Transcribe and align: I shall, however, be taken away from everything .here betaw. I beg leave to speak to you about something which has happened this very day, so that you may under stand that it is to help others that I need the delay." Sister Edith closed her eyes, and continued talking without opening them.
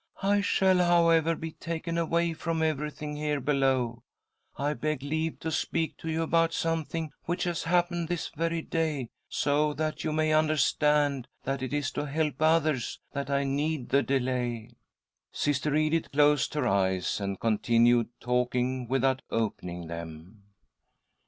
I 0.23 0.41
shall, 0.41 0.79
however, 0.79 1.35
be 1.35 1.51
taken 1.51 1.95
away 1.95 2.33
from 2.33 2.63
everything 2.63 3.15
.here 3.17 3.39
betaw. 3.39 4.01
I 4.57 4.73
beg 4.73 5.03
leave 5.03 5.39
to 5.41 5.51
speak 5.51 5.95
to 5.97 6.09
you 6.09 6.23
about 6.23 6.53
something 6.53 7.11
which 7.25 7.43
has 7.43 7.65
happened 7.65 8.07
this 8.07 8.29
very 8.29 8.63
day, 8.63 9.09
so 9.29 9.75
that 9.75 10.03
you 10.03 10.11
may 10.11 10.33
under 10.33 10.57
stand 10.57 11.27
that 11.43 11.61
it 11.61 11.71
is 11.71 11.91
to 11.91 12.07
help 12.07 12.41
others 12.41 12.99
that 13.13 13.29
I 13.29 13.43
need 13.43 13.89
the 13.89 14.01
delay." 14.01 14.71
Sister 15.31 15.75
Edith 15.75 16.11
closed 16.11 16.55
her 16.55 16.67
eyes, 16.67 17.19
and 17.21 17.39
continued 17.39 18.07
talking 18.19 18.87
without 18.87 19.21
opening 19.29 19.85
them. 19.85 20.45